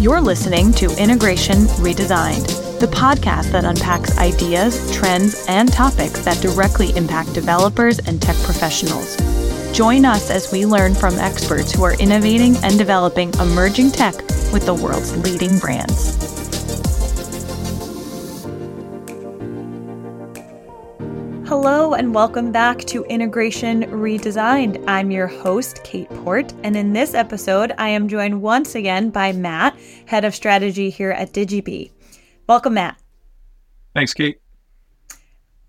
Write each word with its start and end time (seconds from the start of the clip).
You're 0.00 0.20
listening 0.20 0.72
to 0.74 0.96
Integration 0.96 1.56
Redesigned, 1.82 2.78
the 2.78 2.86
podcast 2.86 3.50
that 3.50 3.64
unpacks 3.64 4.16
ideas, 4.16 4.94
trends, 4.94 5.44
and 5.48 5.72
topics 5.72 6.24
that 6.24 6.40
directly 6.40 6.96
impact 6.96 7.32
developers 7.34 7.98
and 7.98 8.22
tech 8.22 8.36
professionals. 8.44 9.16
Join 9.76 10.04
us 10.04 10.30
as 10.30 10.52
we 10.52 10.64
learn 10.66 10.94
from 10.94 11.18
experts 11.18 11.72
who 11.72 11.82
are 11.82 12.00
innovating 12.00 12.54
and 12.58 12.78
developing 12.78 13.34
emerging 13.40 13.90
tech 13.90 14.14
with 14.52 14.66
the 14.66 14.74
world's 14.74 15.16
leading 15.16 15.58
brands. 15.58 16.27
And 21.98 22.14
welcome 22.14 22.52
back 22.52 22.78
to 22.84 23.02
Integration 23.06 23.82
Redesigned. 23.82 24.84
I'm 24.86 25.10
your 25.10 25.26
host, 25.26 25.82
Cait 25.82 26.08
Porte, 26.08 26.54
and 26.62 26.76
in 26.76 26.92
this 26.92 27.12
episode, 27.12 27.72
I 27.76 27.88
am 27.88 28.06
joined 28.06 28.40
once 28.40 28.76
again 28.76 29.10
by 29.10 29.32
Matt, 29.32 29.76
Head 30.06 30.24
of 30.24 30.32
Strategy 30.32 30.90
here 30.90 31.10
at 31.10 31.32
Digibee. 31.32 31.90
Welcome, 32.48 32.74
Matt. 32.74 33.00
Thanks, 33.96 34.14
Cait. 34.14 34.40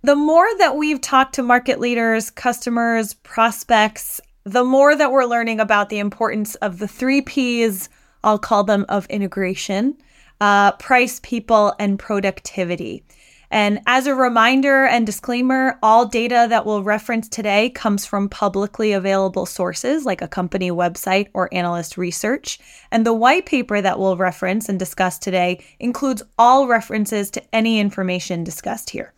The 0.03 0.15
more 0.15 0.47
that 0.59 0.75
we've 0.75 1.01
talked 1.01 1.33
to 1.33 1.41
market 1.41 1.79
leaders, 1.79 2.29
customers, 2.29 3.15
prospects, 3.15 4.21
the 4.43 4.63
more 4.63 4.95
that 4.95 5.11
we're 5.11 5.25
learning 5.25 5.59
about 5.59 5.89
the 5.89 5.97
importance 5.97 6.53
of 6.57 6.77
the 6.77 6.87
three 6.87 7.21
P's, 7.21 7.89
I'll 8.23 8.37
call 8.37 8.63
them, 8.63 8.85
of 8.87 9.07
integration 9.07 9.97
uh, 10.41 10.73
price, 10.73 11.19
people, 11.21 11.73
and 11.79 11.99
productivity. 11.99 13.03
And 13.51 13.81
as 13.87 14.05
a 14.05 14.13
reminder 14.13 14.85
and 14.85 15.05
disclaimer, 15.05 15.79
all 15.81 16.05
data 16.05 16.45
that 16.49 16.65
we'll 16.65 16.83
reference 16.83 17.27
today 17.27 17.71
comes 17.71 18.05
from 18.05 18.29
publicly 18.29 18.91
available 18.91 19.45
sources 19.47 20.05
like 20.05 20.21
a 20.21 20.27
company 20.27 20.69
website 20.69 21.29
or 21.33 21.49
analyst 21.51 21.97
research. 21.97 22.59
And 22.91 23.05
the 23.05 23.13
white 23.13 23.47
paper 23.47 23.81
that 23.81 23.97
we'll 23.97 24.17
reference 24.17 24.69
and 24.69 24.77
discuss 24.77 25.17
today 25.17 25.63
includes 25.79 26.21
all 26.37 26.67
references 26.67 27.31
to 27.31 27.55
any 27.55 27.79
information 27.79 28.43
discussed 28.43 28.91
here. 28.91 29.13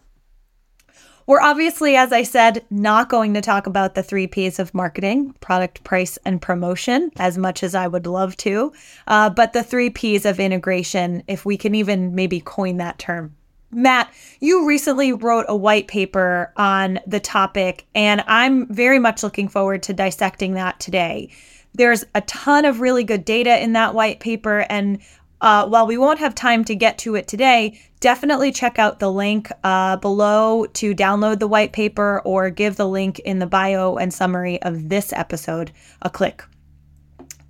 We're 1.28 1.42
obviously, 1.42 1.96
as 1.96 2.12
I 2.12 2.24
said, 2.24 2.66
not 2.70 3.10
going 3.10 3.36
to 3.36 3.42
talk 3.42 3.68
about 3.68 3.96
the 3.96 4.04
three 4.04 4.28
P's 4.28 4.60
of 4.60 4.74
marketing 4.74 5.34
product, 5.40 5.84
price, 5.84 6.18
and 6.26 6.42
promotion 6.42 7.12
as 7.18 7.38
much 7.38 7.64
as 7.64 7.76
I 7.76 7.88
would 7.88 8.08
love 8.08 8.36
to, 8.38 8.74
uh, 9.08 9.30
but 9.30 9.54
the 9.54 9.64
three 9.64 9.90
P's 9.90 10.26
of 10.26 10.40
integration, 10.40 11.24
if 11.28 11.46
we 11.46 11.58
can 11.58 11.76
even 11.76 12.16
maybe 12.16 12.42
coin 12.42 12.78
that 12.78 12.98
term. 12.98 13.36
Matt, 13.74 14.14
you 14.40 14.68
recently 14.68 15.14
wrote 15.14 15.46
a 15.48 15.56
white 15.56 15.88
paper 15.88 16.52
on 16.58 17.00
the 17.08 17.20
topic, 17.20 17.88
and 17.96 18.22
I'm 18.28 18.68
very 18.74 19.00
much 19.00 19.24
looking 19.24 19.48
forward 19.48 19.84
to 19.84 19.94
dissecting 19.94 20.56
that 20.56 20.80
today. 20.80 21.30
There's 21.74 22.04
a 22.14 22.22
ton 22.22 22.66
of 22.66 22.82
really 22.82 23.06
good 23.06 23.24
data 23.24 23.64
in 23.64 23.74
that 23.74 23.94
white 23.94 24.20
paper, 24.20 24.66
and 24.70 25.00
uh, 25.40 25.68
while 25.68 25.88
we 25.88 25.98
won't 25.98 26.20
have 26.20 26.36
time 26.36 26.66
to 26.66 26.76
get 26.76 26.98
to 27.00 27.16
it 27.16 27.28
today, 27.28 27.80
definitely 28.00 28.52
check 28.52 28.78
out 28.78 29.00
the 29.00 29.12
link 29.12 29.50
uh, 29.64 29.96
below 29.98 30.66
to 30.66 30.94
download 30.94 31.40
the 31.40 31.48
white 31.48 31.72
paper 31.72 32.22
or 32.26 32.50
give 32.50 32.76
the 32.76 32.88
link 32.88 33.20
in 33.20 33.40
the 33.40 33.48
bio 33.48 33.96
and 33.96 34.14
summary 34.14 34.62
of 34.62 34.90
this 34.90 35.14
episode 35.14 35.72
a 36.02 36.10
click. 36.10 36.44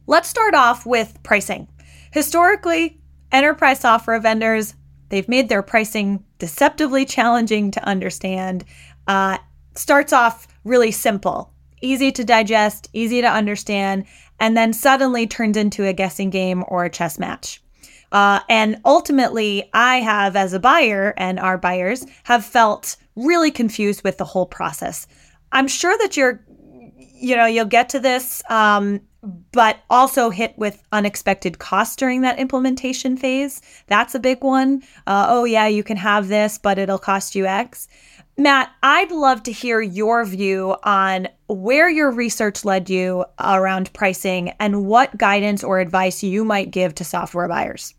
Let's 0.08 0.30
start 0.30 0.54
off 0.54 0.86
with 0.86 1.18
pricing. 1.24 1.68
Historically, 2.12 3.02
enterprise 3.32 3.80
software 3.80 4.20
vendors 4.20 4.76
They've 5.12 5.28
made 5.28 5.50
their 5.50 5.62
pricing 5.62 6.23
deceptively 6.40 7.04
challenging 7.06 7.70
to 7.72 7.84
understand. 7.84 8.64
Uh, 9.08 9.38
starts 9.76 10.14
off 10.14 10.48
really 10.64 10.92
simple, 10.92 11.53
easy 11.81 12.14
to 12.14 12.23
digest, 12.23 12.90
easy 12.94 13.20
to 13.20 13.28
understand, 13.28 14.06
and 14.40 14.56
then 14.56 14.72
suddenly 14.72 15.28
turns 15.28 15.58
into 15.58 15.86
a 15.86 15.92
guessing 15.92 16.30
game 16.30 16.64
or 16.70 16.86
a 16.86 16.90
chess 16.90 17.20
match. 17.20 17.62
Uh, 18.14 18.40
and 18.48 18.80
ultimately, 18.86 19.70
I 19.73 19.98
have, 19.98 20.38
as 20.38 20.53
a 20.53 20.59
buyer, 20.59 21.13
and 21.18 21.40
our 21.40 21.57
buyers 21.57 22.06
have 22.24 22.46
felt 22.46 22.96
really 23.18 23.52
confused 23.52 24.06
with 24.06 24.18
the 24.18 24.25
whole 24.25 24.46
process. 24.46 25.07
I'm 25.52 25.68
sure 25.68 25.97
that 25.97 26.16
you're, 26.16 26.41
you 26.97 27.36
know, 27.36 27.46
you'll 27.47 27.66
get 27.66 27.90
to 27.90 28.00
this 28.00 28.41
um, 28.50 29.02
but 29.52 29.80
also 29.90 30.30
hit 30.30 30.58
with 30.58 30.82
unexpected 30.92 31.59
costs 31.59 31.96
during 31.96 32.22
that 32.22 32.40
implementation 32.40 33.18
phase. 33.18 33.62
That's 33.88 34.16
a 34.16 34.20
big 34.20 34.44
one. 34.44 34.82
Uh, 35.06 35.28
oh, 35.30 35.44
yeah, 35.44 35.68
you 35.68 35.84
can 35.84 35.98
have 35.98 36.28
this, 36.28 36.58
but 36.58 36.80
it'll 36.80 36.98
cost 36.98 37.36
you 37.36 37.46
X. 37.46 37.88
Matt, 38.38 38.72
I'd 38.81 39.12
love 39.12 39.44
to 39.44 39.52
hear 39.52 39.81
your 39.81 40.26
view 40.26 40.76
on 40.84 41.28
where 41.48 41.90
your 41.90 42.10
research 42.12 42.66
led 42.66 42.90
you 42.90 43.26
around 43.40 43.94
pricing 43.94 44.50
and 44.60 44.86
what 44.86 45.18
guidance 45.18 45.64
or 45.64 45.80
advice 45.80 46.24
you 46.24 46.44
might 46.44 46.72
give 46.72 46.96
to 46.96 47.04
software 47.04 47.48
buyers. 47.48 47.94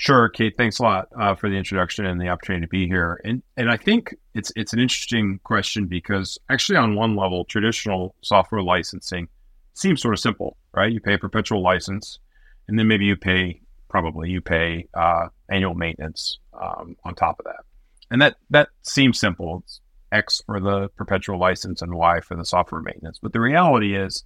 Sure, 0.00 0.28
Cait. 0.28 0.56
Thanks 0.56 0.78
a 0.78 0.84
lot 0.84 1.08
uh, 1.18 1.34
for 1.34 1.50
the 1.50 1.56
introduction 1.56 2.06
and 2.06 2.20
the 2.20 2.28
opportunity 2.28 2.64
to 2.64 2.70
be 2.70 2.86
here. 2.86 3.20
And 3.24 3.42
and 3.56 3.68
I 3.68 3.76
think 3.76 4.14
it's 4.32 4.52
it's 4.54 4.72
an 4.72 4.78
interesting 4.78 5.40
question 5.42 5.86
because 5.86 6.38
actually, 6.48 6.76
on 6.76 6.94
one 6.94 7.16
level, 7.16 7.44
traditional 7.44 8.14
software 8.22 8.62
licensing 8.62 9.26
seems 9.74 10.00
sort 10.00 10.14
of 10.14 10.20
simple, 10.20 10.56
right? 10.72 10.92
You 10.92 11.00
pay 11.00 11.14
a 11.14 11.18
perpetual 11.18 11.64
license, 11.64 12.20
and 12.68 12.78
then 12.78 12.86
maybe 12.86 13.06
you 13.06 13.16
pay 13.16 13.60
probably 13.88 14.30
you 14.30 14.40
pay 14.40 14.86
uh, 14.94 15.30
annual 15.50 15.74
maintenance 15.74 16.38
um, 16.52 16.96
on 17.02 17.16
top 17.16 17.40
of 17.40 17.46
that, 17.46 17.64
and 18.08 18.22
that 18.22 18.36
that 18.50 18.68
seems 18.82 19.18
simple. 19.18 19.64
It's 19.64 19.80
X 20.12 20.40
for 20.46 20.60
the 20.60 20.90
perpetual 20.90 21.40
license 21.40 21.82
and 21.82 21.92
Y 21.92 22.20
for 22.20 22.36
the 22.36 22.44
software 22.44 22.82
maintenance. 22.82 23.18
But 23.20 23.32
the 23.32 23.40
reality 23.40 23.96
is, 23.96 24.22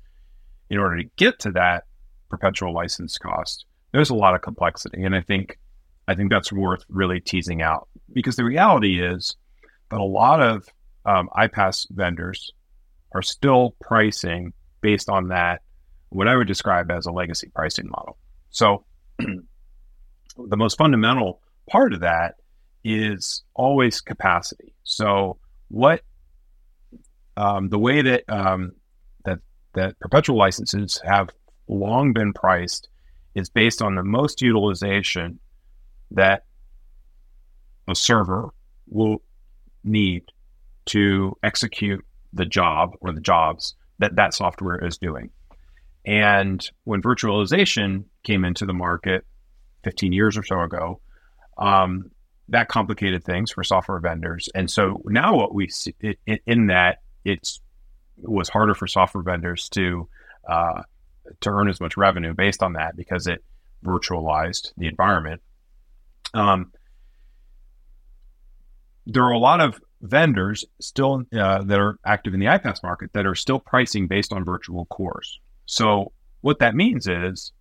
in 0.69 0.77
order 0.77 0.99
to 0.99 1.09
get 1.17 1.39
to 1.39 1.51
that 1.53 1.85
perpetual 2.29 2.75
license 2.75 3.17
cost, 3.17 3.65
there's 3.93 4.11
a 4.11 4.15
lot 4.15 4.35
of 4.35 4.43
complexity, 4.43 5.03
and 5.05 5.15
I 5.15 5.21
think 5.21 5.59
I 6.09 6.15
think 6.15 6.31
that's 6.31 6.53
worth 6.53 6.85
really 6.89 7.21
teasing 7.21 7.63
out 7.63 7.89
because 8.13 8.37
the 8.37 8.45
reality 8.45 9.01
is 9.01 9.37
that 9.91 10.01
a 10.01 10.05
lot 10.05 10.41
of 10.41 10.67
um, 11.07 11.29
iPaaS 11.37 11.87
vendors 11.91 12.53
are 13.13 13.23
still 13.23 13.77
pricing 13.81 14.53
based 14.81 15.09
on 15.09 15.29
that, 15.29 15.63
what 16.09 16.29
I 16.29 16.37
would 16.37 16.49
describe 16.49 16.91
as 16.91 17.07
a 17.07 17.13
legacy 17.13 17.51
pricing 17.55 17.89
model. 17.89 18.17
So 18.51 18.85
the 19.19 20.57
most 20.57 20.77
fundamental 20.77 21.41
part 21.71 21.93
of 21.93 22.01
that 22.01 22.35
is 22.85 23.45
always 23.55 24.01
capacity. 24.01 24.75
So 24.83 25.39
what 25.69 26.03
um, 27.37 27.69
the 27.69 27.79
way 27.79 28.03
that 28.03 28.25
um, 28.29 28.73
that 29.25 29.39
that 29.75 29.99
perpetual 30.01 30.37
licenses 30.37 31.01
have 31.05 31.31
long 31.69 32.13
been 32.13 32.33
priced 32.33 32.89
is 33.35 33.49
based 33.49 33.83
on 33.83 33.95
the 33.95 34.03
most 34.03 34.43
utilization 34.43 35.39
that 36.11 36.45
a 37.89 37.95
server 37.95 38.51
will 38.89 39.23
need 39.85 40.25
to 40.87 41.37
execute 41.43 42.05
the 42.33 42.45
job 42.45 42.93
or 43.01 43.13
the 43.13 43.21
jobs 43.21 43.75
that 43.99 44.17
that 44.17 44.35
software 44.35 44.85
is 44.85 44.99
doing. 44.99 45.31
And 46.05 46.69
when 46.85 47.03
virtualization 47.03 48.05
came 48.25 48.45
into 48.45 48.67
the 48.67 48.73
market 48.73 49.25
15 49.85 50.13
years 50.13 50.37
or 50.37 50.43
so 50.43 50.61
ago, 50.61 51.01
um, 51.59 52.11
that 52.49 52.69
complicated 52.69 53.25
things 53.25 53.51
for 53.51 53.63
software 53.63 54.01
vendors. 54.01 54.49
And 54.55 54.71
so 54.71 55.01
now 55.05 55.37
what 55.37 55.55
we 55.55 55.69
see 55.69 55.95
in, 56.47 56.67
that 56.67 56.99
it's 57.25 57.61
it 58.23 58.29
was 58.29 58.49
harder 58.49 58.75
for 58.75 58.87
software 58.87 59.23
vendors 59.23 59.69
to 59.71 60.09
uh, 60.49 60.83
to 61.41 61.51
earn 61.51 61.69
as 61.69 61.81
much 61.81 61.97
revenue 61.97 62.35
based 62.35 62.63
on 62.63 62.75
that 62.75 62.97
because 62.97 63.27
it 63.27 63.45
virtualized 63.85 64.73
the 64.77 64.87
environment 64.87 65.41
um, 66.35 66.73
there 69.07 69.25
are 69.25 69.33
a 69.33 69.39
lot 69.39 69.61
of 69.61 69.81
vendors 70.01 70.65
still 70.81 71.23
uh, 71.37 71.63
that 71.63 71.79
are 71.79 71.99
active 72.05 72.35
in 72.35 72.41
the 72.41 72.47
iPaaS 72.47 72.83
market 72.83 73.13
that 73.13 73.27
are 73.27 73.35
still 73.35 73.61
pricing 73.61 74.07
based 74.07 74.33
on 74.33 74.45
virtual 74.45 74.87
cores. 74.87 75.41
So 75.67 76.13
what 76.41 76.59
that 76.59 76.75
means 76.75 77.07
is 77.07 77.53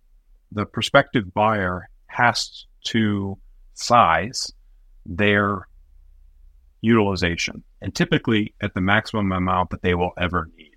the 0.50 0.66
prospective 0.66 1.32
buyer 1.32 1.88
has 2.06 2.66
to 2.86 3.38
size 3.74 4.52
their 5.06 5.68
utilization 6.80 7.62
and 7.80 7.94
typically 7.94 8.54
at 8.60 8.74
the 8.74 8.80
maximum 8.80 9.30
amount 9.32 9.70
that 9.70 9.82
they 9.82 9.94
will 9.94 10.12
ever 10.18 10.50
need. 10.56 10.71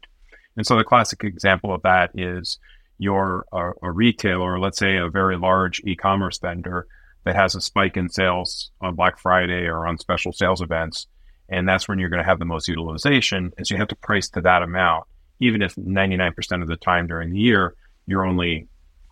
And 0.57 0.65
so 0.65 0.77
the 0.77 0.83
classic 0.83 1.23
example 1.23 1.73
of 1.73 1.81
that 1.83 2.11
is 2.13 2.59
you're 2.97 3.45
a, 3.51 3.71
a 3.83 3.91
retailer, 3.91 4.59
let's 4.59 4.77
say 4.77 4.97
a 4.97 5.09
very 5.09 5.37
large 5.37 5.81
e-commerce 5.85 6.37
vendor 6.39 6.87
that 7.25 7.35
has 7.35 7.55
a 7.55 7.61
spike 7.61 7.97
in 7.97 8.09
sales 8.09 8.71
on 8.81 8.95
Black 8.95 9.19
Friday 9.19 9.65
or 9.65 9.87
on 9.87 9.97
special 9.97 10.31
sales 10.31 10.61
events. 10.61 11.07
And 11.49 11.67
that's 11.67 11.87
when 11.87 11.99
you're 11.99 12.09
going 12.09 12.21
to 12.21 12.27
have 12.27 12.39
the 12.39 12.45
most 12.45 12.67
utilization. 12.67 13.51
And 13.57 13.67
so 13.67 13.75
you 13.75 13.79
have 13.79 13.89
to 13.89 13.95
price 13.95 14.29
to 14.29 14.41
that 14.41 14.63
amount, 14.63 15.05
even 15.39 15.61
if 15.61 15.75
99% 15.75 16.61
of 16.61 16.67
the 16.67 16.77
time 16.77 17.07
during 17.07 17.31
the 17.31 17.39
year, 17.39 17.75
you're 18.07 18.25
only 18.25 18.67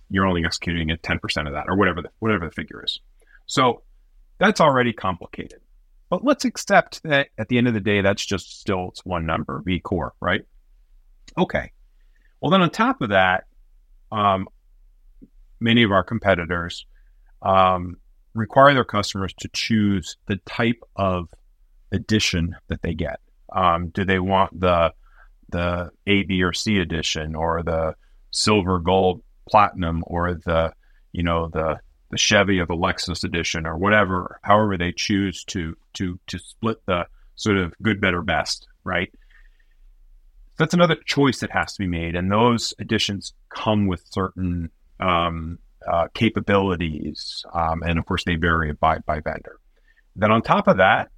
you're 0.09 0.27
only 0.27 0.45
executing 0.45 0.91
at 0.91 1.01
10% 1.01 1.47
of 1.47 1.53
that 1.53 1.65
or 1.67 1.75
whatever 1.75 2.03
the, 2.03 2.09
whatever 2.19 2.45
the 2.45 2.51
figure 2.51 2.83
is. 2.83 2.99
So 3.47 3.81
that's 4.37 4.61
already 4.61 4.93
complicated. 4.93 5.59
But 6.09 6.23
let's 6.23 6.45
accept 6.45 7.01
that 7.03 7.29
at 7.39 7.47
the 7.47 7.57
end 7.57 7.67
of 7.67 7.73
the 7.73 7.79
day, 7.79 8.01
that's 8.01 8.23
just 8.23 8.59
still 8.59 8.89
it's 8.89 9.03
one 9.03 9.25
number, 9.25 9.63
V 9.65 9.79
core, 9.79 10.13
right? 10.19 10.43
Okay. 11.37 11.71
Well, 12.41 12.51
then 12.51 12.61
on 12.61 12.69
top 12.69 13.01
of 13.01 13.09
that, 13.09 13.45
um, 14.11 14.47
many 15.59 15.83
of 15.83 15.91
our 15.91 16.03
competitors 16.03 16.85
um, 17.41 17.97
require 18.33 18.73
their 18.73 18.83
customers 18.83 19.33
to 19.39 19.49
choose 19.49 20.17
the 20.27 20.37
type 20.45 20.81
of 20.95 21.29
edition 21.91 22.55
that 22.67 22.81
they 22.81 22.93
get. 22.93 23.19
Um, 23.53 23.89
do 23.89 24.03
they 24.03 24.19
want 24.19 24.59
the 24.59 24.93
the 25.49 25.91
A, 26.07 26.23
B, 26.23 26.41
or 26.41 26.51
C 26.51 26.79
edition, 26.79 27.35
or 27.35 27.61
the 27.61 27.95
silver, 28.31 28.79
gold, 28.79 29.21
platinum, 29.47 30.03
or 30.07 30.33
the 30.33 30.73
you 31.11 31.23
know 31.23 31.49
the 31.49 31.79
the 32.09 32.17
Chevy 32.17 32.59
or 32.59 32.65
the 32.65 32.75
Lexus 32.75 33.23
edition, 33.23 33.65
or 33.65 33.77
whatever, 33.77 34.39
however 34.43 34.77
they 34.77 34.91
choose 34.91 35.43
to 35.45 35.77
to 35.93 36.19
to 36.27 36.39
split 36.39 36.83
the 36.87 37.05
sort 37.35 37.57
of 37.57 37.73
good, 37.81 38.01
better, 38.01 38.21
best, 38.21 38.67
right? 38.83 39.13
That's 40.57 40.73
another 40.73 40.95
choice 41.05 41.39
that 41.39 41.51
has 41.51 41.73
to 41.73 41.79
be 41.79 41.87
made, 41.87 42.15
and 42.15 42.31
those 42.31 42.73
additions 42.79 43.33
come 43.49 43.87
with 43.87 44.03
certain 44.09 44.69
um, 44.99 45.57
uh, 45.91 46.07
capabilities, 46.13 47.43
um, 47.53 47.81
and 47.83 47.97
of 47.97 48.05
course 48.05 48.23
they 48.23 48.35
vary 48.35 48.73
by 48.73 48.99
by 48.99 49.19
vendor. 49.19 49.59
Then 50.15 50.31
on 50.31 50.41
top 50.41 50.67
of 50.67 50.77
that, 50.77 51.09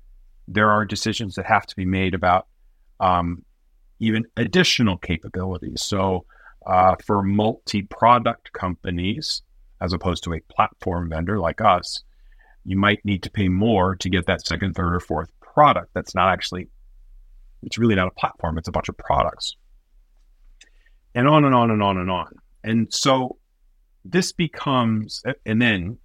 there 0.48 0.72
are 0.72 0.86
decisions 0.86 1.36
that 1.36 1.46
have 1.46 1.66
to 1.66 1.76
be 1.76 1.86
made 1.86 2.14
about 2.14 2.48
um, 3.00 3.44
even 4.00 4.26
additional 4.38 4.98
capabilities. 4.98 5.84
So, 5.84 6.26
uh, 6.66 6.96
for 7.06 7.22
multi 7.22 7.84
product 7.84 8.52
companies, 8.54 9.42
as 9.82 9.94
opposed 9.94 10.24
to 10.24 10.34
a 10.34 10.42
platform 10.42 11.10
vendor 11.10 11.40
like 11.40 11.62
us, 11.62 12.04
you 12.64 12.78
might 12.78 13.04
need 13.06 13.24
to 13.24 13.30
pay 13.30 13.48
more 13.48 13.96
to 13.98 14.10
get 14.10 14.26
that 14.26 14.46
second, 14.46 14.74
third, 14.74 14.96
or 14.96 15.00
fourth 15.00 15.30
product 15.40 15.92
that's 15.94 16.16
not 16.16 16.32
actually, 16.32 16.68
it's 17.66 17.78
really 17.78 17.96
not 17.96 18.08
a 18.08 18.12
platform, 18.12 18.58
it's 18.58 18.68
a 18.68 18.72
bunch 18.72 18.90
of 18.90 18.98
products. 18.98 19.58
And 21.14 21.28
on 21.28 21.46
and 21.46 21.56
on 21.56 21.72
and 21.72 21.82
on 21.82 21.98
and 21.98 22.12
on. 22.12 22.36
And 22.64 22.94
so 22.94 23.38
this 24.04 24.32
becomes, 24.32 25.24
and 25.46 25.62
then, 25.62 25.98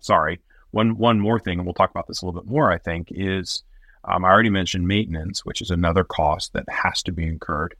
sorry, 0.00 0.40
one 0.70 0.96
one 0.98 1.20
more 1.20 1.40
thing, 1.40 1.58
and 1.58 1.66
we'll 1.66 1.74
talk 1.74 1.90
about 1.90 2.06
this 2.06 2.20
a 2.20 2.26
little 2.26 2.40
bit 2.40 2.50
more. 2.50 2.70
I 2.70 2.78
think 2.78 3.08
is 3.10 3.62
um, 4.04 4.24
I 4.24 4.28
already 4.28 4.50
mentioned 4.50 4.86
maintenance, 4.86 5.44
which 5.44 5.60
is 5.60 5.70
another 5.70 6.04
cost 6.04 6.52
that 6.52 6.68
has 6.68 7.02
to 7.04 7.12
be 7.12 7.24
incurred. 7.24 7.74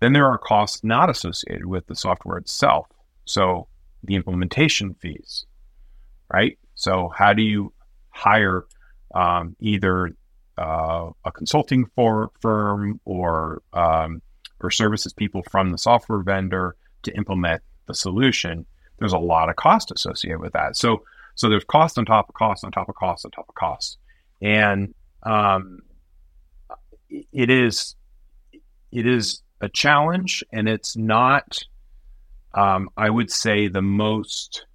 Then 0.00 0.12
there 0.12 0.26
are 0.26 0.38
costs 0.38 0.84
not 0.84 1.10
associated 1.10 1.66
with 1.66 1.86
the 1.86 1.96
software 1.96 2.38
itself. 2.38 2.86
So 3.24 3.68
the 4.02 4.14
implementation 4.14 4.94
fees, 4.94 5.46
right? 6.32 6.58
So 6.74 7.12
how 7.16 7.32
do 7.32 7.42
you 7.42 7.72
hire 8.10 8.64
um, 9.14 9.56
either 9.60 10.10
uh, 10.60 11.10
a 11.24 11.32
consulting 11.32 11.86
for, 11.96 12.30
firm 12.40 13.00
or 13.04 13.62
um, 13.72 14.22
or 14.60 14.70
services 14.70 15.12
people 15.12 15.42
from 15.50 15.72
the 15.72 15.78
software 15.78 16.20
vendor 16.20 16.76
to 17.02 17.16
implement 17.16 17.62
the 17.86 17.94
solution? 17.94 18.66
There's 18.98 19.14
a 19.14 19.18
lot 19.18 19.48
of 19.48 19.56
cost 19.56 19.90
associated 19.90 20.40
with 20.40 20.52
that. 20.52 20.76
So 20.76 21.02
so 21.34 21.48
there's 21.48 21.64
cost 21.64 21.96
on 21.96 22.04
top 22.04 22.28
of 22.28 22.34
cost 22.34 22.64
on 22.64 22.72
top 22.72 22.88
of 22.88 22.94
cost 22.94 23.24
on 23.24 23.30
top 23.30 23.48
of 23.48 23.54
cost, 23.54 23.98
and 24.42 24.94
um, 25.22 25.80
it 27.08 27.50
is 27.50 27.96
it 28.92 29.06
is 29.06 29.42
a 29.60 29.68
challenge, 29.68 30.44
and 30.52 30.68
it's 30.68 30.96
not. 30.96 31.58
Um, 32.52 32.90
I 32.96 33.08
would 33.08 33.30
say 33.30 33.68
the 33.68 33.80
most 33.80 34.66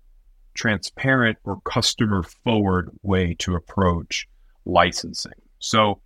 transparent 0.56 1.38
or 1.44 1.60
customer 1.66 2.24
forward 2.24 2.90
way 3.04 3.36
to 3.40 3.56
approach 3.56 4.28
licensing. 4.66 5.34
So, 5.60 6.02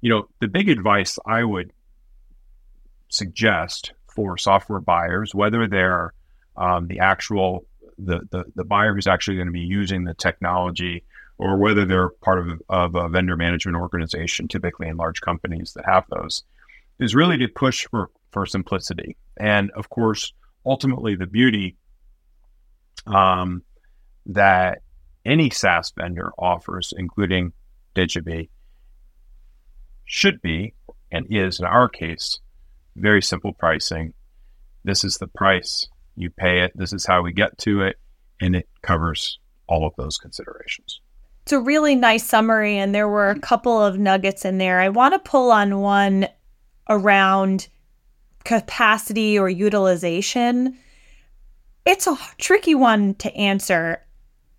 you 0.00 0.10
know, 0.10 0.28
the 0.40 0.48
big 0.48 0.68
advice 0.68 1.18
I 1.26 1.44
would 1.44 1.72
suggest 3.08 3.92
for 4.14 4.36
software 4.38 4.80
buyers, 4.80 5.34
whether 5.34 5.66
they're 5.66 6.12
um, 6.56 6.88
the 6.88 7.00
actual 7.00 7.66
the, 7.98 8.20
the 8.30 8.44
the 8.54 8.64
buyer 8.64 8.94
who's 8.94 9.06
actually 9.06 9.36
going 9.36 9.46
to 9.46 9.52
be 9.52 9.60
using 9.60 10.04
the 10.04 10.14
technology 10.14 11.04
or 11.38 11.56
whether 11.56 11.84
they're 11.84 12.10
part 12.10 12.38
of, 12.38 12.62
of 12.68 12.94
a 12.94 13.08
vendor 13.08 13.36
management 13.36 13.76
organization, 13.76 14.48
typically 14.48 14.88
in 14.88 14.96
large 14.96 15.20
companies 15.20 15.72
that 15.74 15.84
have 15.84 16.04
those, 16.08 16.44
is 17.00 17.14
really 17.14 17.36
to 17.36 17.48
push 17.48 17.86
for, 17.90 18.10
for 18.30 18.46
simplicity. 18.46 19.16
And 19.36 19.70
of 19.72 19.88
course, 19.88 20.32
ultimately, 20.64 21.16
the 21.16 21.26
beauty 21.26 21.76
um, 23.06 23.62
that 24.26 24.82
any 25.24 25.50
SaaS 25.50 25.92
vendor 25.96 26.32
offers, 26.38 26.92
including 26.96 27.52
Digibee, 27.96 28.48
should 30.12 30.42
be 30.42 30.74
and 31.10 31.26
is 31.30 31.58
in 31.58 31.64
our 31.64 31.88
case 31.88 32.38
very 32.96 33.22
simple 33.22 33.54
pricing. 33.54 34.12
This 34.84 35.04
is 35.04 35.16
the 35.16 35.26
price 35.26 35.88
you 36.16 36.28
pay 36.28 36.60
it. 36.60 36.72
This 36.74 36.92
is 36.92 37.06
how 37.06 37.22
we 37.22 37.32
get 37.32 37.56
to 37.58 37.80
it, 37.80 37.96
and 38.38 38.54
it 38.54 38.68
covers 38.82 39.38
all 39.68 39.86
of 39.86 39.94
those 39.96 40.18
considerations. 40.18 41.00
It's 41.44 41.52
a 41.52 41.60
really 41.60 41.94
nice 41.94 42.26
summary, 42.26 42.76
and 42.76 42.94
there 42.94 43.08
were 43.08 43.30
a 43.30 43.40
couple 43.40 43.82
of 43.82 43.98
nuggets 43.98 44.44
in 44.44 44.58
there. 44.58 44.80
I 44.80 44.90
want 44.90 45.14
to 45.14 45.18
pull 45.18 45.50
on 45.50 45.80
one 45.80 46.28
around 46.90 47.68
capacity 48.44 49.38
or 49.38 49.48
utilization. 49.48 50.76
It's 51.86 52.06
a 52.06 52.18
tricky 52.36 52.74
one 52.74 53.14
to 53.14 53.34
answer. 53.34 54.04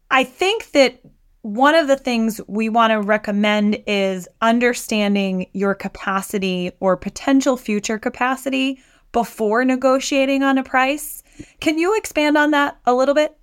I 0.09 0.23
think 0.23 0.71
that 0.71 0.99
one 1.43 1.75
of 1.75 1.87
the 1.87 1.97
things 1.97 2.39
we 2.47 2.69
want 2.69 2.91
to 2.91 3.01
recommend 3.01 3.77
is 3.85 4.29
understanding 4.41 5.45
your 5.51 5.75
capacity 5.75 6.71
or 6.79 6.95
potential 6.95 7.57
future 7.57 7.99
capacity 7.99 8.79
before 9.11 9.65
negotiating 9.65 10.41
on 10.41 10.57
a 10.57 10.63
price. 10.63 11.21
Can 11.59 11.77
you 11.77 11.97
expand 11.97 12.37
on 12.37 12.51
that 12.51 12.77
a 12.85 12.93
little 12.93 13.13
bit? 13.13 13.37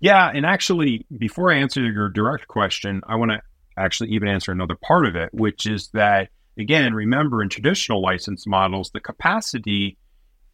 Yeah, 0.00 0.30
and 0.34 0.46
actually, 0.46 1.06
before 1.18 1.52
I 1.52 1.56
answer 1.56 1.82
your 1.82 2.08
direct 2.08 2.48
question, 2.48 3.02
I 3.06 3.16
want 3.16 3.30
to 3.30 3.40
actually 3.76 4.10
even 4.10 4.28
answer 4.28 4.50
another 4.50 4.74
part 4.74 5.06
of 5.06 5.16
it, 5.16 5.32
which 5.34 5.66
is 5.66 5.90
that 5.92 6.30
again, 6.58 6.94
remember 6.94 7.42
in 7.42 7.50
traditional 7.50 8.00
license 8.00 8.46
models, 8.46 8.90
the 8.90 9.00
capacity 9.00 9.98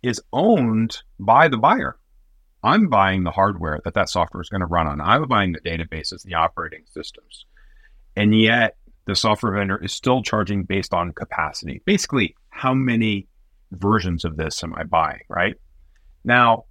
is 0.03 0.21
owned 0.33 1.03
by 1.21 1.47
the 1.47 1.57
buyer. 1.57 1.97
I'm 2.63 2.89
buying 2.89 3.25
the 3.25 3.31
hardware 3.31 3.81
that 3.85 3.95
that 3.95 4.09
software 4.09 4.43
is 4.43 4.49
going 4.49 4.61
to 4.61 4.67
run 4.67 4.87
on. 4.87 5.01
I'm 5.01 5.27
buying 5.29 5.53
the 5.53 5.61
databases, 5.61 6.23
the 6.23 6.35
operating 6.35 6.83
systems. 6.93 7.47
And 8.17 8.39
yet 8.39 8.77
the 9.07 9.17
software 9.17 9.53
vendor 9.53 9.83
is 9.83 9.93
still 9.93 10.23
charging 10.23 10.65
based 10.65 10.93
on 10.93 11.13
capacity. 11.13 11.83
Basically, 11.85 12.37
how 12.51 12.75
many 12.75 13.29
versions 13.73 14.25
of 14.25 14.37
this 14.37 14.63
am 14.63 14.75
I 14.75 14.85
buying, 14.85 15.23
right? 15.29 15.55
Now, 16.25 16.65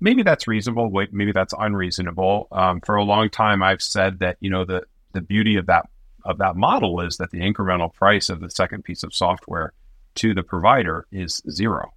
maybe 0.00 0.22
that's 0.22 0.48
reasonable. 0.48 0.90
Maybe 1.12 1.32
that's 1.32 1.54
unreasonable. 1.56 2.48
Um, 2.50 2.80
for 2.80 2.96
a 2.96 3.04
long 3.04 3.30
time, 3.30 3.62
I've 3.62 3.82
said 3.82 4.18
that 4.18 4.36
you 4.40 4.50
know 4.50 4.64
the 4.64 4.82
the 5.12 5.20
beauty 5.20 5.56
of 5.56 5.66
that 5.66 5.88
of 6.24 6.38
that 6.38 6.56
model 6.56 7.00
is 7.00 7.16
that 7.18 7.30
the 7.30 7.40
incremental 7.40 7.92
price 7.92 8.28
of 8.28 8.40
the 8.40 8.50
second 8.50 8.84
piece 8.84 9.02
of 9.02 9.14
software 9.14 9.72
to 10.16 10.34
the 10.34 10.42
provider 10.42 11.06
is 11.10 11.42
zero. 11.50 11.92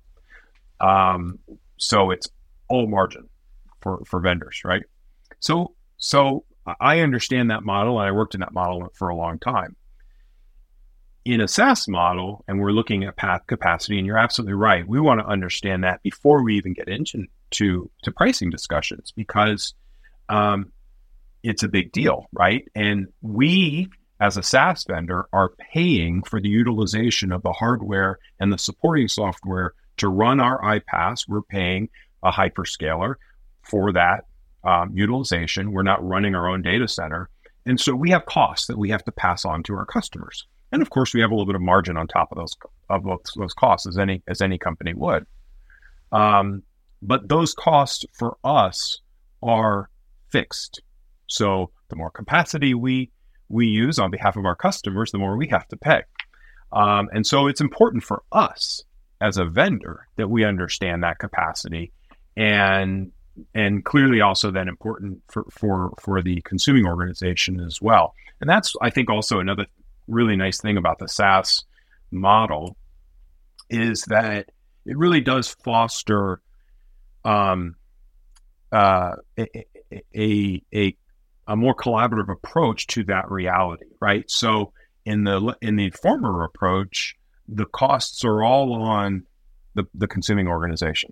Um, 0.80 1.40
so 1.78 2.12
it's 2.12 2.30
all 2.68 2.88
margin 2.88 3.30
for 3.82 4.04
for 4.06 4.20
vendors, 4.20 4.62
right? 4.64 4.84
So 5.40 5.76
so 5.98 6.46
I 6.80 7.00
understand 7.00 7.52
that 7.52 7.64
model, 7.64 8.00
and 8.00 8.08
I 8.08 8.12
worked 8.12 8.34
in 8.34 8.42
that 8.42 8.54
model 8.54 8.88
for 8.94 9.10
a 9.10 9.16
long 9.16 9.40
time. 9.40 9.76
In 11.24 11.42
a 11.42 11.48
SaaS 11.48 11.88
model, 11.88 12.44
and 12.48 12.60
we're 12.60 12.72
looking 12.72 13.04
at 13.04 13.18
path 13.18 13.42
capacity, 13.48 13.98
and 13.98 14.06
you're 14.06 14.18
absolutely 14.18 14.54
right. 14.54 14.88
We 14.88 15.00
want 15.00 15.20
to 15.20 15.26
understand 15.26 15.84
that 15.84 16.04
before 16.04 16.44
we 16.44 16.58
even 16.58 16.74
get 16.74 16.88
into 16.88 17.26
to 17.52 17.90
to 18.04 18.12
pricing 18.12 18.50
discussions 18.50 19.12
because 19.12 19.74
um, 20.30 20.72
it's 21.44 21.64
a 21.64 21.68
big 21.68 21.92
deal, 21.92 22.28
right? 22.32 22.68
And 22.76 23.08
we, 23.22 23.88
as 24.20 24.38
a 24.38 24.44
SaaS 24.44 24.84
vendor, 24.84 25.28
are 25.32 25.50
paying 25.74 26.24
for 26.24 26.42
the 26.42 26.50
utilization 26.50 27.32
of 27.32 27.44
the 27.44 27.54
hardware 27.54 28.20
and 28.40 28.52
the 28.52 28.58
supporting 28.58 29.08
software 29.08 29.74
to 29.98 30.10
run 30.10 30.40
our 30.40 30.60
iPaaS. 30.62 31.28
We're 31.28 31.44
paying 31.44 31.90
a 32.25 32.32
hyperscaler 32.32 33.15
for 33.62 33.94
that 33.94 34.25
um, 34.63 34.91
utilization. 34.94 35.72
We're 35.72 35.84
not 35.84 36.05
running 36.05 36.36
our 36.36 36.50
own 36.50 36.62
data 36.62 36.88
center, 36.88 37.29
and 37.65 37.79
so 37.79 37.96
we 37.96 38.10
have 38.12 38.25
costs 38.25 38.67
that 38.67 38.77
we 38.77 38.89
have 38.89 39.03
to 39.05 39.12
pass 39.12 39.46
on 39.46 39.63
to 39.63 39.75
our 39.75 39.86
customers. 39.86 40.46
And 40.72 40.82
of 40.82 40.89
course, 40.89 41.13
we 41.13 41.22
have 41.22 41.32
a 41.32 41.34
little 41.34 41.46
bit 41.46 41.55
of 41.55 41.62
margin 41.62 41.96
on 41.96 42.08
top 42.08 42.32
of 42.32 42.38
those 42.38 42.55
of 42.89 43.03
those, 43.38 43.53
costs, 43.53 43.88
as 43.88 43.98
any 43.98 44.22
as 44.27 44.41
any 44.41 44.58
company 44.58 44.94
would. 44.94 45.25
Um, 46.12 46.63
but 47.01 47.29
those 47.29 47.53
costs 47.53 48.05
for 48.13 48.38
us 48.44 49.01
are 49.41 49.89
fixed. 50.32 50.82
So 51.27 51.72
the 51.89 51.96
more 51.96 52.12
capacity 52.12 52.74
we 52.74 53.12
we 53.48 53.67
use 53.67 54.00
on 54.00 54.12
behalf 54.12 54.36
of 54.36 54.46
our 54.46 54.55
customers, 54.55 55.12
the 55.12 55.20
more 55.20 55.38
we 55.38 55.48
have 55.48 55.67
to 55.67 55.77
pay. 55.77 56.01
Um, 56.72 57.10
and 57.13 57.25
so 57.25 57.48
it's 57.48 57.62
important 57.62 58.03
for 58.03 58.24
us 58.32 58.84
as 59.22 59.38
a 59.38 59.46
vendor 59.46 60.08
that 60.17 60.29
we 60.29 60.44
understand 60.44 61.03
that 61.03 61.20
capacity 61.20 61.91
and 62.38 63.12
and 63.54 63.84
clearly 63.84 64.22
also 64.22 64.51
then 64.51 64.68
important 64.68 65.22
for, 65.30 65.46
for 65.50 65.94
for 66.00 66.22
the 66.22 66.42
consuming 66.42 66.86
organization 66.86 67.60
as 67.60 67.82
well. 67.82 68.13
And 68.42 68.50
that's 68.50 68.75
I 68.82 68.89
think 68.89 69.10
also 69.10 69.39
another 69.39 69.65
really 70.08 70.36
nice 70.36 70.60
thing 70.60 70.77
about 70.77 71.00
the 71.00 71.08
SaaS 71.08 71.65
model 72.12 72.77
is 73.70 74.04
that 74.06 74.51
it 74.86 74.98
really 74.98 75.22
does 75.22 75.50
foster 75.63 76.42
um, 77.24 77.75
uh, 78.72 79.15
a, 79.38 79.65
a, 80.15 80.62
a 80.74 80.98
a 81.48 81.56
more 81.56 81.75
collaborative 81.75 82.30
approach 82.30 82.88
to 82.88 83.04
that 83.06 83.30
reality, 83.30 83.86
right? 84.00 84.30
So 84.30 84.74
in 85.06 85.24
the 85.24 85.56
in 85.62 85.75
the 85.75 85.92
former 85.92 86.44
approach, 86.44 87.15
the 87.48 87.65
costs 87.65 88.24
are 88.25 88.44
all 88.44 88.74
on 88.74 89.24
the, 89.75 89.84
the 89.94 90.08
consuming 90.08 90.48
organization. 90.48 91.12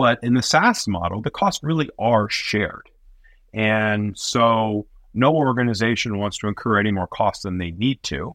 But 0.00 0.20
in 0.22 0.32
the 0.32 0.42
SaaS 0.42 0.88
model, 0.88 1.20
the 1.20 1.30
costs 1.30 1.62
really 1.62 1.90
are 1.98 2.26
shared. 2.30 2.88
And 3.52 4.16
so 4.16 4.86
no 5.12 5.34
organization 5.34 6.16
wants 6.16 6.38
to 6.38 6.48
incur 6.48 6.80
any 6.80 6.90
more 6.90 7.06
costs 7.06 7.42
than 7.42 7.58
they 7.58 7.72
need 7.72 8.02
to. 8.04 8.34